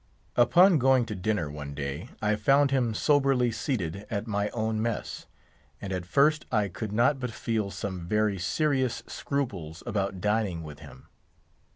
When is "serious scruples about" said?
8.39-10.19